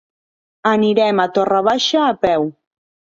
Anirem 0.69 1.21
a 1.25 1.27
Torre 1.35 1.59
Baixa 1.69 2.03
a 2.07 2.17
peu. 2.27 2.49